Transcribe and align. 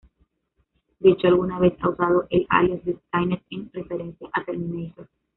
De 0.97 1.11
hecho, 1.11 1.27
alguna 1.27 1.59
vez 1.59 1.75
ha 1.79 1.89
usado 1.89 2.25
el 2.31 2.47
alias 2.49 2.83
de 2.85 2.95
Skynet, 2.97 3.43
en 3.51 3.69
referencia 3.71 4.27
a 4.33 4.43
"Terminator". 4.43 5.07